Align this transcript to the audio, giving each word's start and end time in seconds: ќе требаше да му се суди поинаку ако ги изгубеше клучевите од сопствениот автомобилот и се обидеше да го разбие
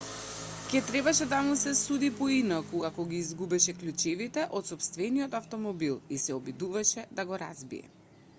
ќе 0.69 0.79
требаше 0.85 1.27
да 1.33 1.41
му 1.49 1.57
се 1.63 1.73
суди 1.81 2.09
поинаку 2.21 2.81
ако 2.89 3.05
ги 3.11 3.19
изгубеше 3.25 3.75
клучевите 3.83 4.47
од 4.61 4.71
сопствениот 4.73 5.37
автомобилот 5.43 6.19
и 6.19 6.21
се 6.27 6.39
обидеше 6.41 7.07
да 7.21 7.31
го 7.33 7.43
разбие 7.47 7.87